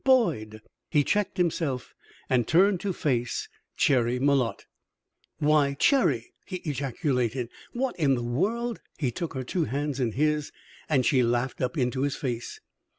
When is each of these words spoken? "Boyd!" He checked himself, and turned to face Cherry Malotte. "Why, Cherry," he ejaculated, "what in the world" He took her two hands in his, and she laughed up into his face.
"Boyd!" 0.03 0.63
He 0.89 1.03
checked 1.03 1.37
himself, 1.37 1.93
and 2.27 2.47
turned 2.47 2.79
to 2.79 2.91
face 2.91 3.47
Cherry 3.77 4.17
Malotte. 4.19 4.65
"Why, 5.37 5.75
Cherry," 5.75 6.33
he 6.47 6.55
ejaculated, 6.65 7.49
"what 7.73 7.95
in 7.97 8.15
the 8.15 8.23
world" 8.23 8.81
He 8.97 9.11
took 9.11 9.35
her 9.35 9.43
two 9.43 9.65
hands 9.65 9.99
in 9.99 10.13
his, 10.13 10.51
and 10.89 11.05
she 11.05 11.21
laughed 11.21 11.61
up 11.61 11.77
into 11.77 12.01
his 12.01 12.15
face. 12.15 12.59